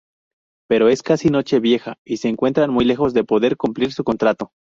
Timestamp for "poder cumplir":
3.23-3.93